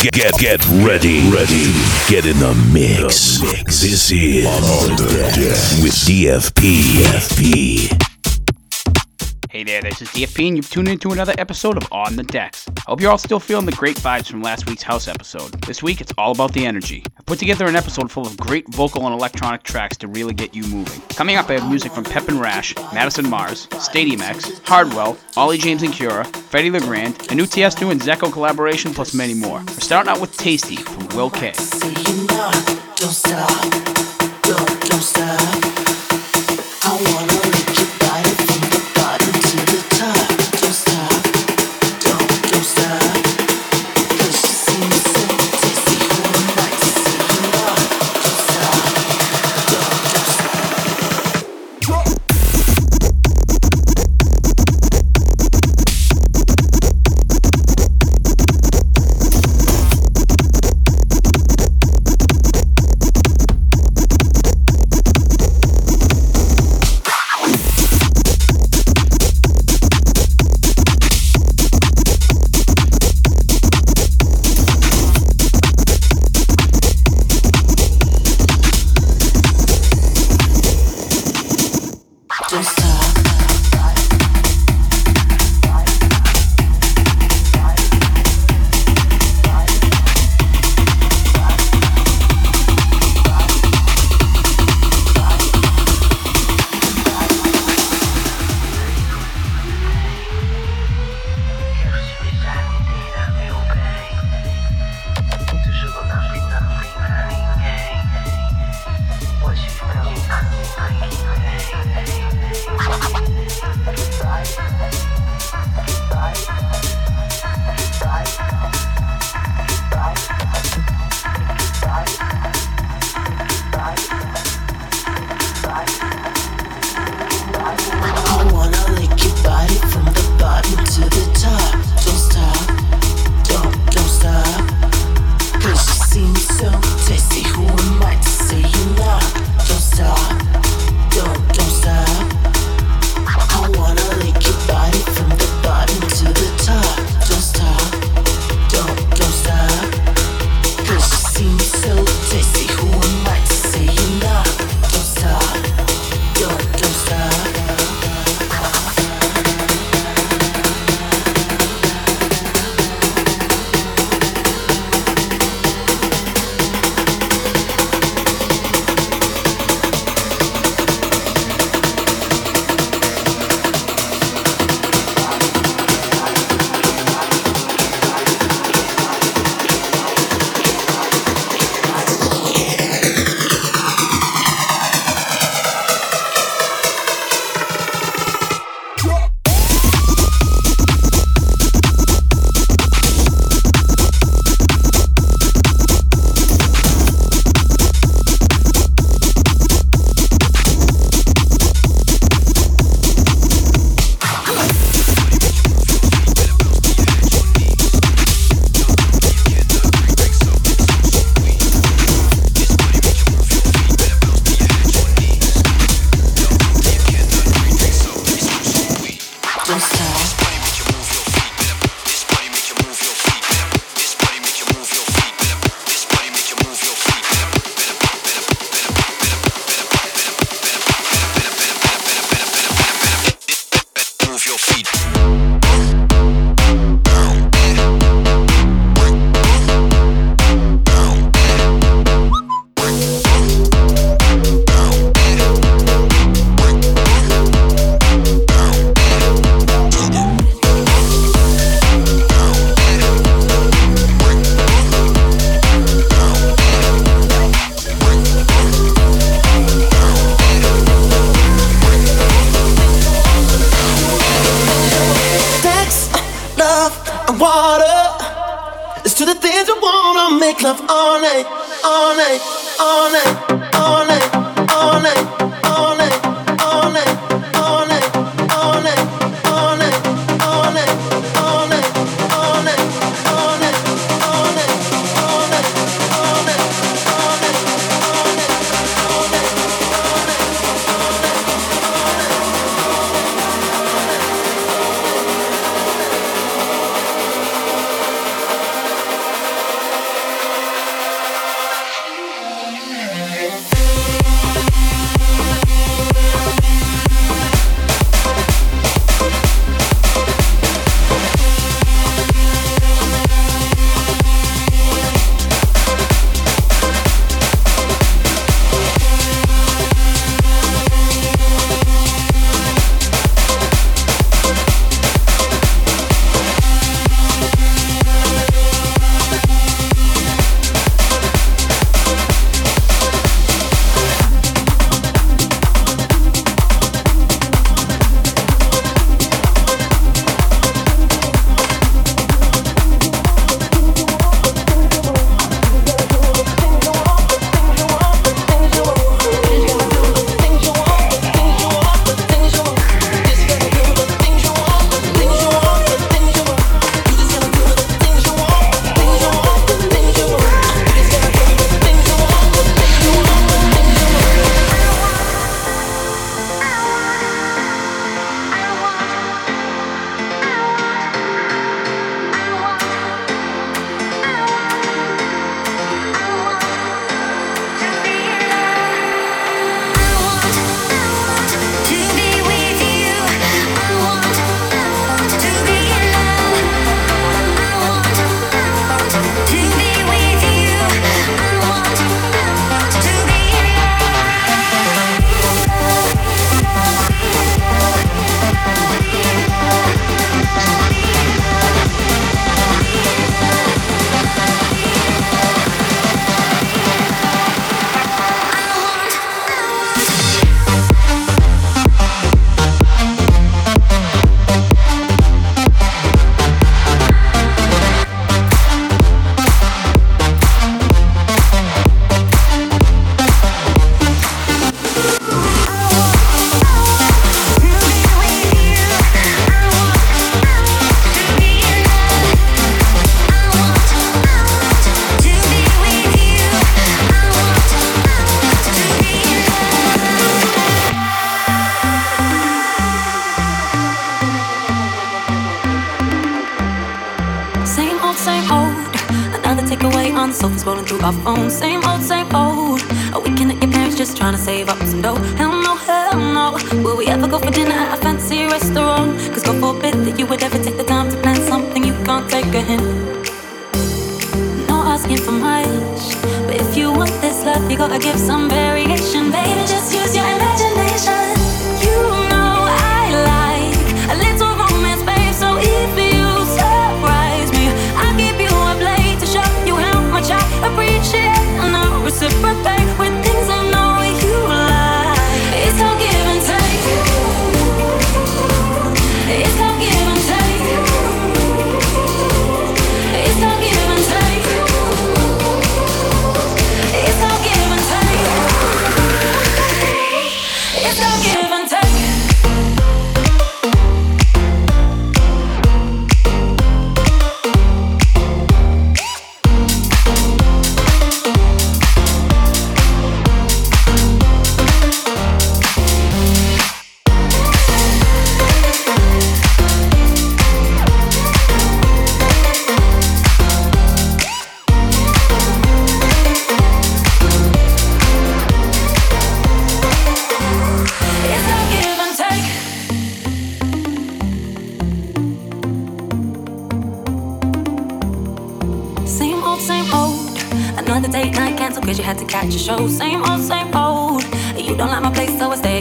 [0.00, 1.72] Get get get ready, ready.
[2.08, 3.42] Get in the mix.
[3.42, 7.02] mix This is on the deck with DFP.
[7.02, 8.07] DFP.
[9.58, 12.68] Hey there, this is DFP, and you've tuned into another episode of On the Decks.
[12.68, 15.50] I hope you're all still feeling the great vibes from last week's house episode.
[15.62, 17.02] This week, it's all about the energy.
[17.18, 20.54] I put together an episode full of great vocal and electronic tracks to really get
[20.54, 21.00] you moving.
[21.08, 25.58] Coming up, I have music from Pep and Rash, Madison Mars, Stadium X, Hardwell, Olly
[25.58, 29.58] James and Kura, Freddie LeGrand, a new Tiesto and Dzeko collaboration, plus many more.
[29.58, 31.50] We're starting out with Tasty from Will K.
[31.50, 33.72] Don't stop,
[34.44, 35.67] don't, don't stop.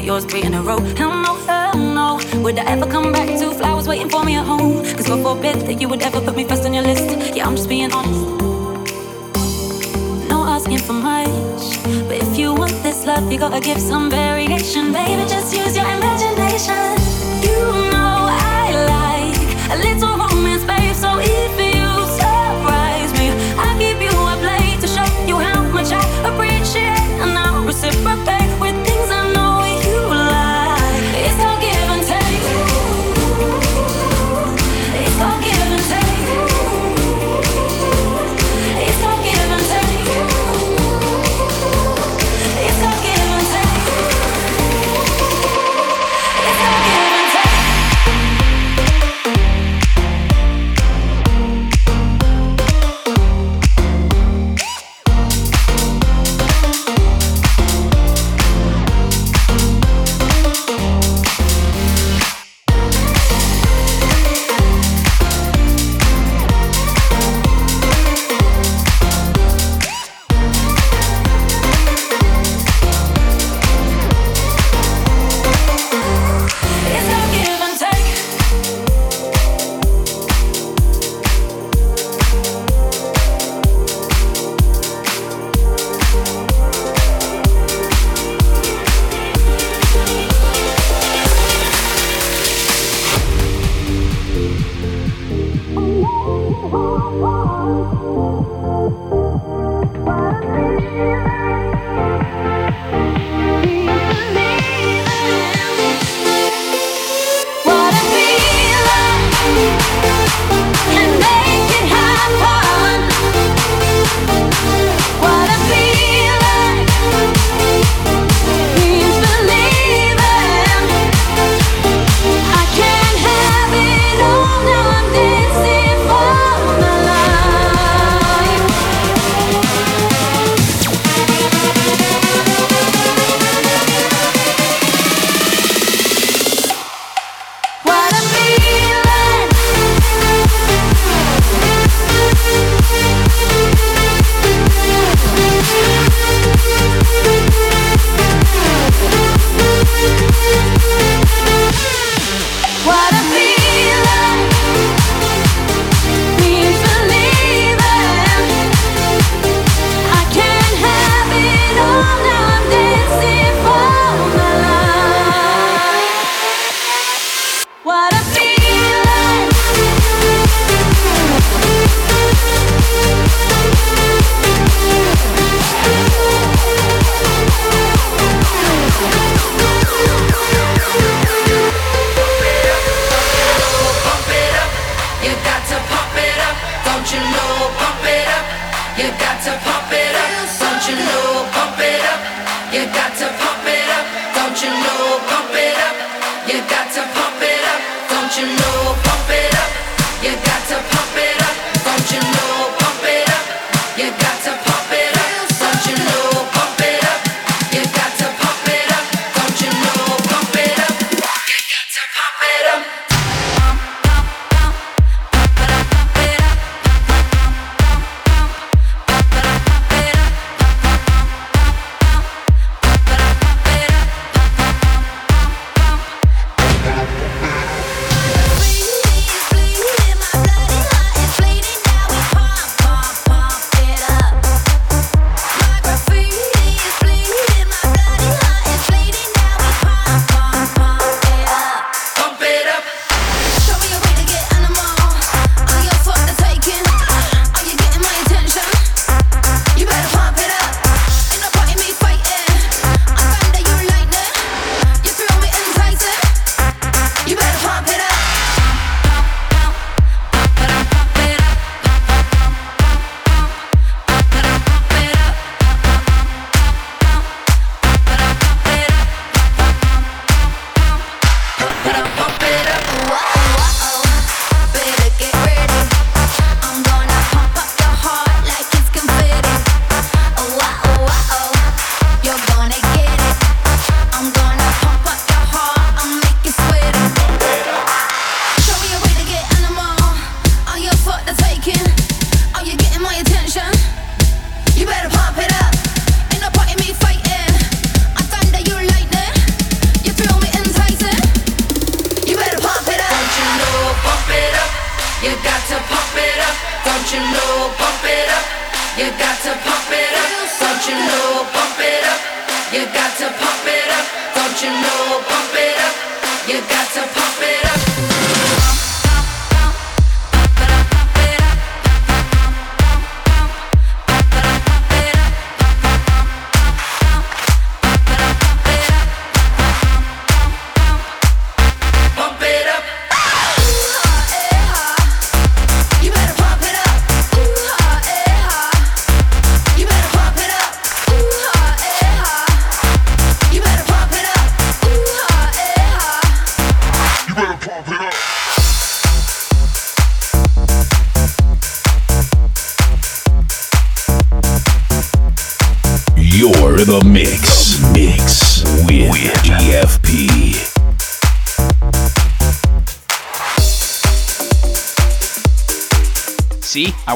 [0.07, 0.79] yours three in a row.
[0.95, 2.41] Hell no, hell no.
[2.41, 4.81] Would I ever come back to flowers waiting for me at home?
[4.95, 7.35] Cause God forbid that you would ever put me first on your list.
[7.35, 8.23] Yeah, I'm just being honest.
[10.29, 11.63] No asking for much.
[12.07, 14.93] But if you want this love, you gotta give some variation.
[14.93, 16.96] Baby, just use your imagination.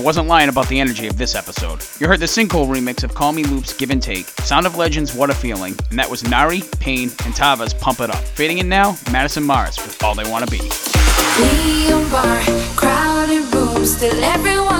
[0.01, 1.86] I wasn't lying about the energy of this episode.
[2.00, 5.13] You heard the Sinkhole remix of Call Me Loop's Give and Take, Sound of Legends
[5.13, 8.15] What a Feeling, and that was Nari, Payne, and Tava's Pump It Up.
[8.15, 10.58] Fading in now, Madison Mars with All They Wanna Be.
[10.58, 12.41] Neon bar,
[12.75, 13.46] crowded
[13.86, 14.71] still everyone's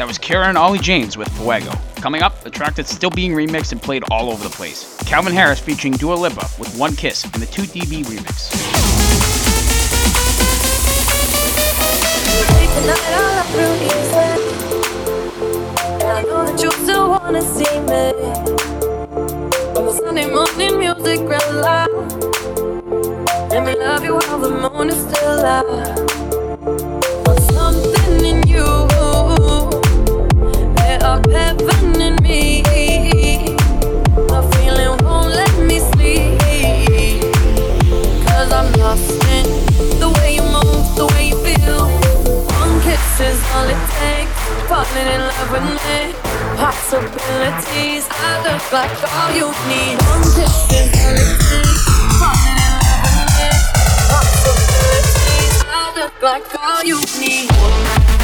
[0.00, 1.72] That was Kura and Olly James with Fuego.
[1.96, 4.96] Coming up, a track that's still being remixed and played all over the place.
[5.04, 8.48] Calvin Harris featuring Dua Lipa with One Kiss and the 2DB remix.
[38.90, 38.96] In
[40.00, 41.86] the way you move, the way you feel.
[42.58, 44.34] One kiss is all it takes.
[44.66, 46.10] Falling in love with me.
[46.58, 48.08] Possibilities.
[48.10, 49.94] I look like all you need.
[50.10, 51.86] One kiss is all it takes.
[52.18, 53.46] Falling in love with me.
[54.10, 55.56] Possibilities.
[55.70, 58.19] I look like all you need.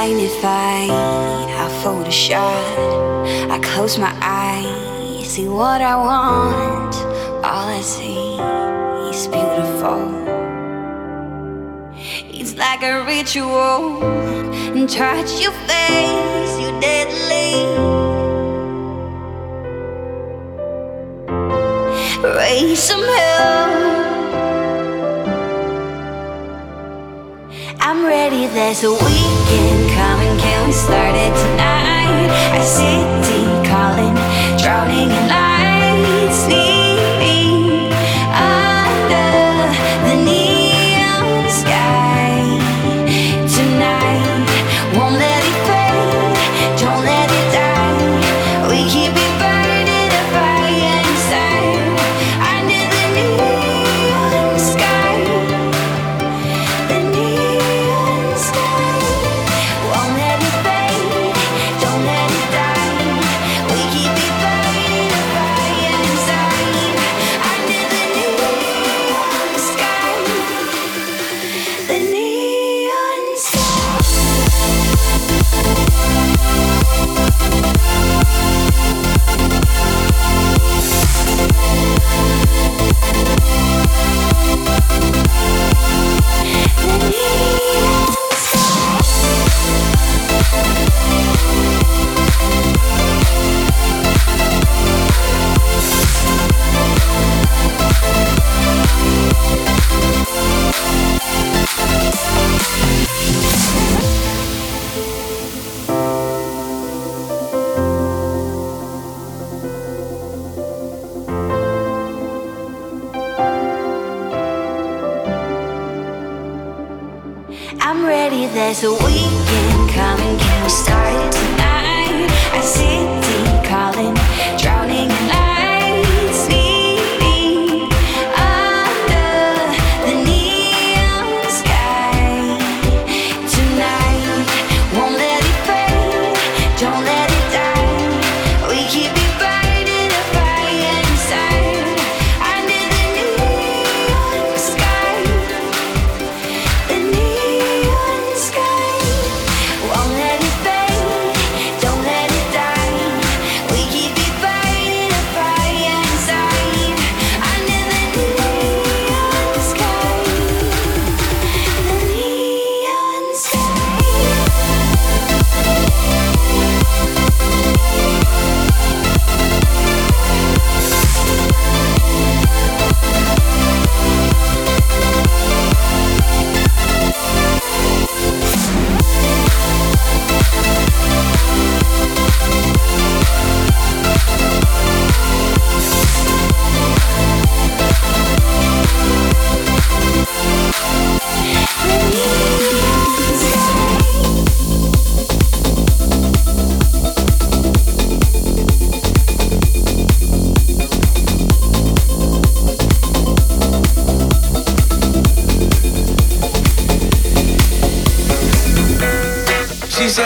[0.00, 0.86] Magnify.
[1.62, 5.28] I Photoshop I close my eyes.
[5.28, 6.94] See what I want.
[7.44, 8.38] All I see
[9.12, 10.00] is beautiful.
[12.38, 14.02] It's like a ritual.
[14.76, 17.56] And touch your face You deadly.
[22.38, 23.89] Raise some hell
[28.00, 32.30] I'm ready, there's a weekend coming, can we start it tonight?
[32.56, 34.16] Our city calling,
[34.56, 35.49] drowning in lights,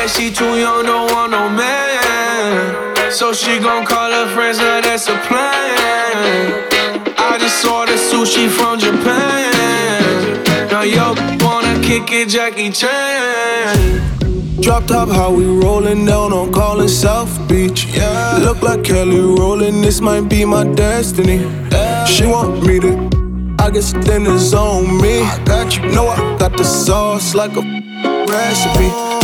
[0.09, 3.11] she too young, don't want no man.
[3.11, 6.65] So she gon' call her friends, now that's a plan.
[7.17, 10.43] I just ordered sushi from Japan.
[10.71, 11.15] Now yo
[11.45, 14.01] wanna kick it, Jackie Chan.
[14.61, 17.87] Drop top, how we rollin' down on Collin South Beach.
[17.87, 18.39] Yeah.
[18.41, 21.39] Look like Kelly Rowland, this might be my destiny.
[22.07, 22.93] She want me to,
[23.59, 25.23] I guess then it's on me.
[25.23, 27.63] I got you, know I got the sauce like a
[28.29, 29.24] recipe.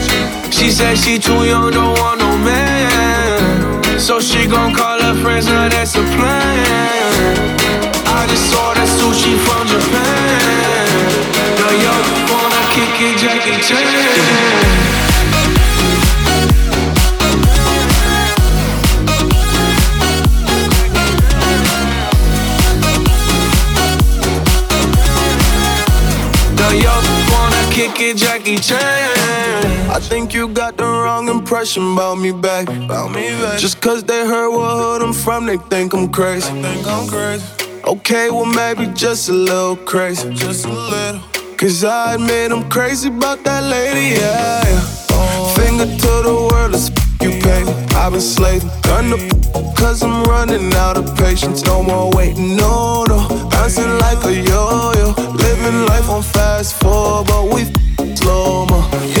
[0.51, 3.99] She said she too young, don't want no man.
[3.99, 7.31] So she gon' call her friends, now that's a plan.
[8.05, 10.91] I just ordered sushi from Japan.
[11.57, 11.93] Now yo
[12.31, 14.91] wanna kick it, Jackie Chan.
[26.55, 26.93] Now yo
[27.31, 29.20] wanna kick it, Jackie Chan.
[29.91, 32.69] I think you got the wrong impression about me back.
[32.69, 33.59] About me back.
[33.59, 36.49] Just cause they heard what hood I'm from, they think I'm crazy.
[36.61, 37.45] think I'm crazy.
[37.85, 40.33] Okay, well maybe just a little crazy.
[40.33, 41.19] Just a little.
[41.57, 44.63] Cause I admit I'm crazy about that lady, yeah.
[44.63, 45.09] yeah.
[45.11, 45.53] Oh.
[45.57, 46.89] Finger to the world, let's
[47.21, 47.63] you pay.
[47.99, 51.65] I've been slaving, done the cause I'm running out of patience.
[51.65, 53.27] No more waiting, no, no.
[53.51, 55.13] Bouncing like a yo-yo.
[55.33, 57.65] Living life on fast forward, but we
[58.15, 59.20] slow mo, yeah.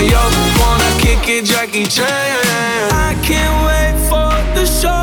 [0.00, 0.22] Yo
[0.60, 2.06] wanna kick it, Jackie Chan.
[2.06, 4.94] I can't wait for the show.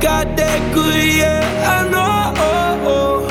[0.00, 1.42] Got that good, yeah,
[1.74, 3.26] I know.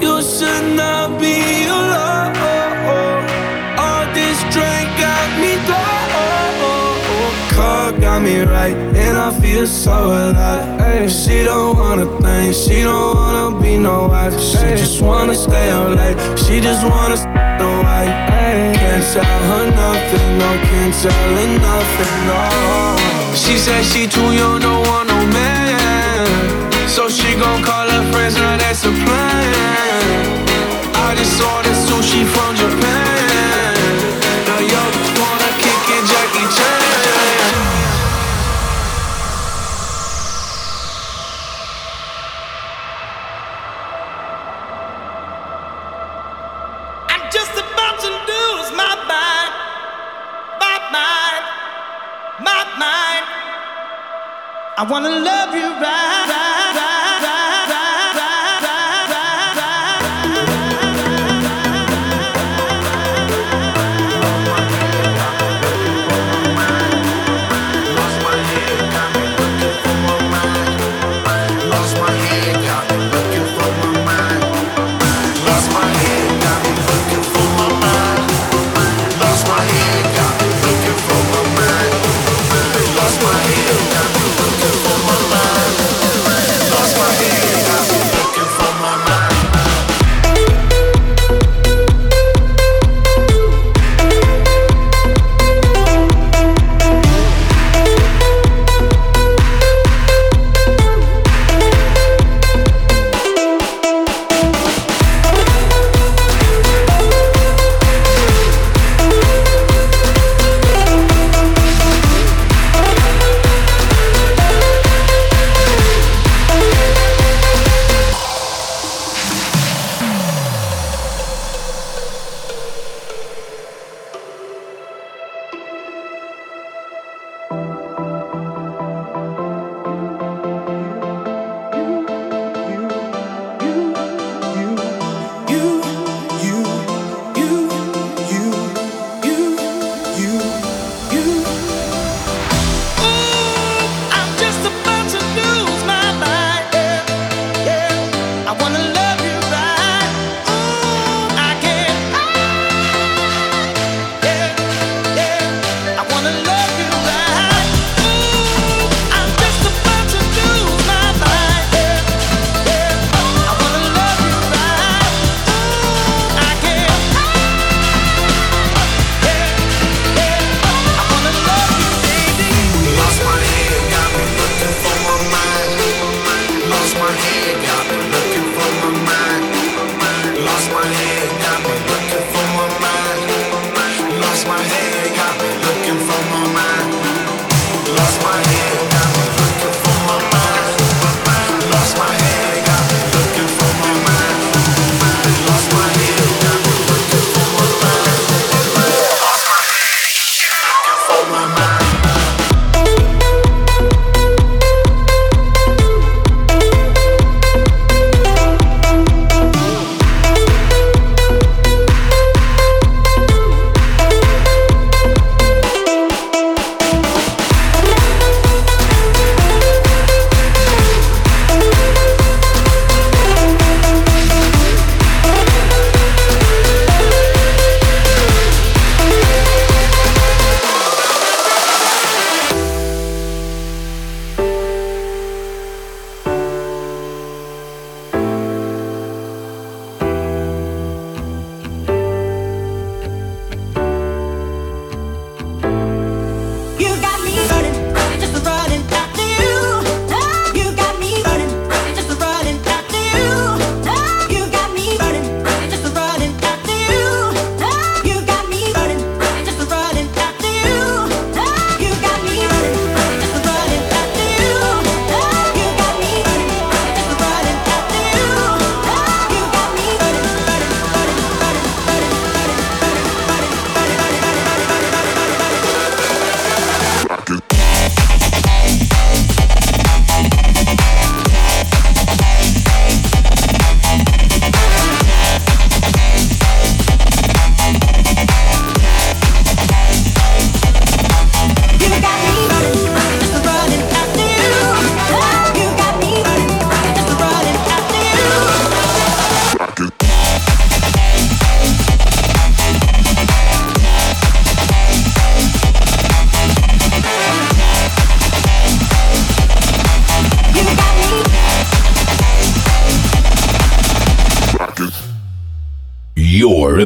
[0.00, 2.36] You should not be alone.
[3.76, 7.34] All this drink got me going.
[7.50, 11.10] Car got me right, and I feel so alive.
[11.10, 14.38] She don't wanna think, she don't wanna be no wife.
[14.38, 17.16] She just wanna stay up late, she just wanna
[17.64, 18.14] white.
[18.78, 22.40] Can't tell her nothing, no, can't tell her nothing, no.
[23.34, 26.26] She said she too young, don't want no man.
[26.88, 28.92] So she gon' call her friends, now that's a
[55.00, 55.37] wanna love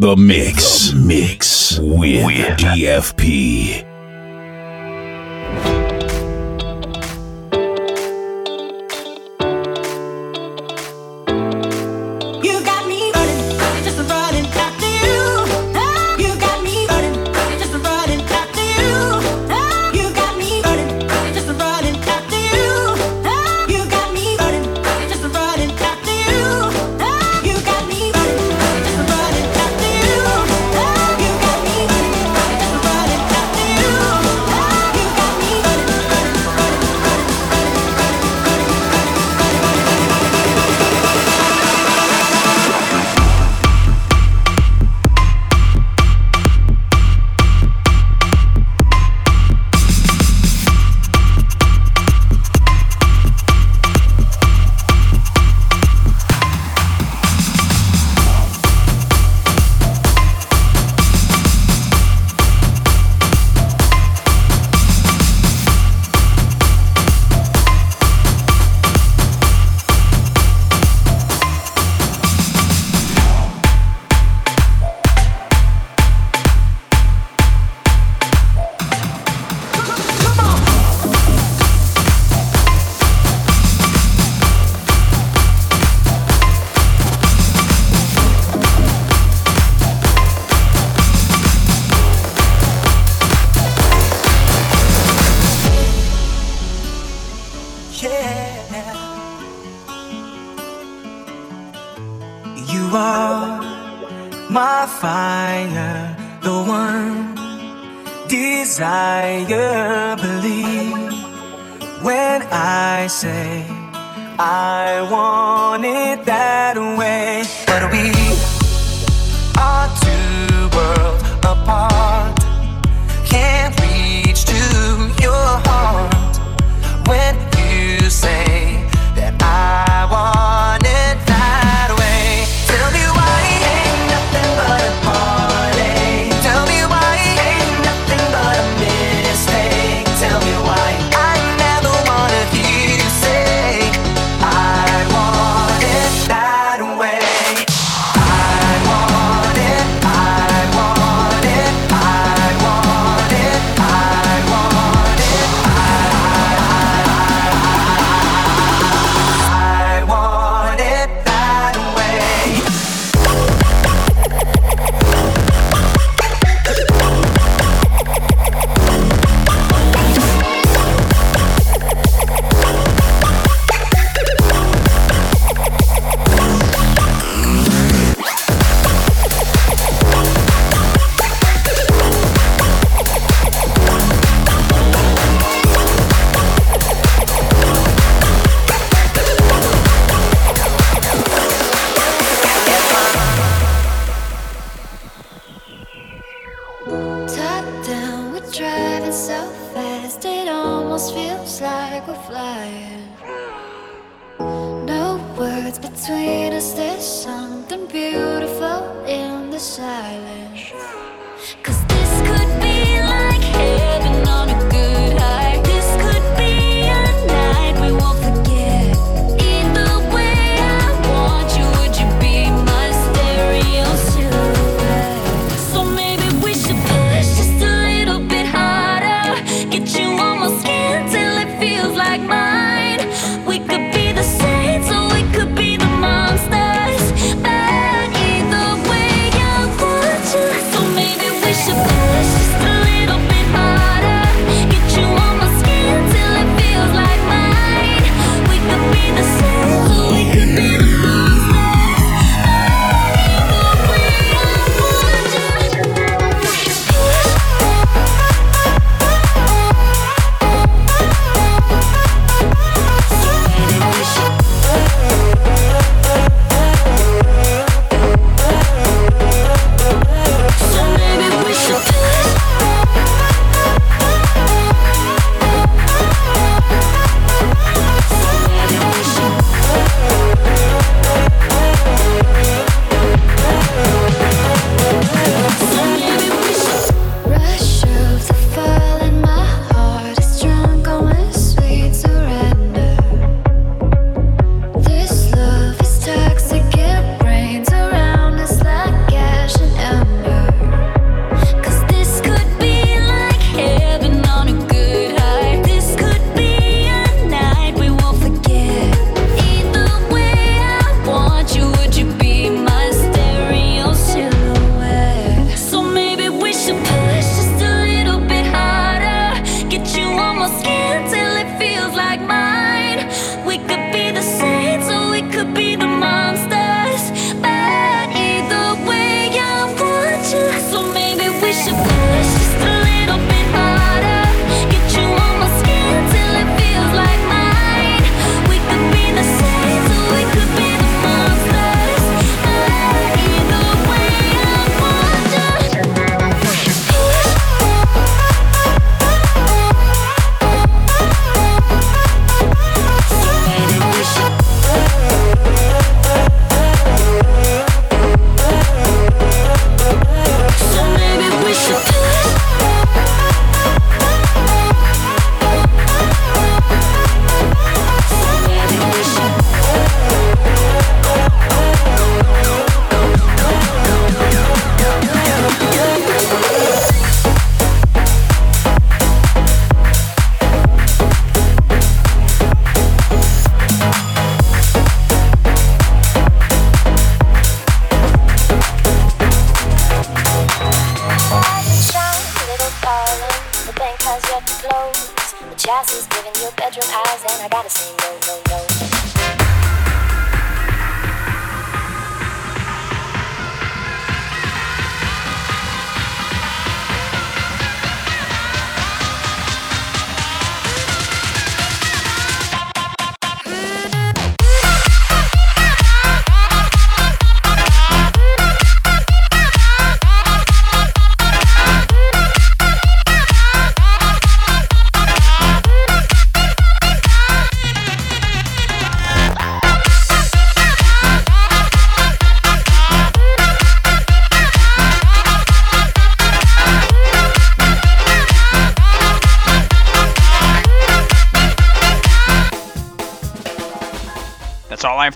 [0.01, 0.91] The mix.
[0.91, 2.25] The mix with,
[2.59, 3.42] DFP.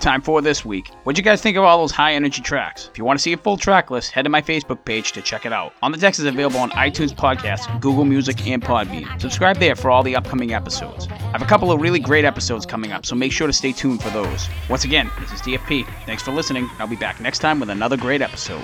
[0.07, 0.91] Time for this week.
[1.03, 2.89] What'd you guys think of all those high energy tracks?
[2.93, 5.21] If you want to see a full track list, head to my Facebook page to
[5.21, 5.73] check it out.
[5.83, 9.21] On the Decks is available on iTunes Podcasts, Google Music, and Podbean.
[9.21, 11.09] Subscribe there for all the upcoming episodes.
[11.11, 13.73] I have a couple of really great episodes coming up, so make sure to stay
[13.73, 14.49] tuned for those.
[14.71, 15.85] Once again, this is DFP.
[16.07, 16.71] Thanks for listening.
[16.79, 18.63] I'll be back next time with another great episode.